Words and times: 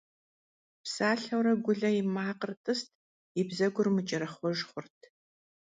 Псалъэурэ, 0.83 1.53
Гулэ 1.63 1.89
и 1.99 2.03
макъыр 2.13 2.51
тӀыст, 2.63 2.89
и 3.39 3.41
бзэгур 3.47 3.87
мыкӀэрэхъуэж 3.95 4.59
хъурт. 4.69 4.99